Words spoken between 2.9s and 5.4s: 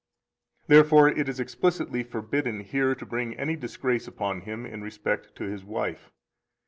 to bring any disgrace upon him in respect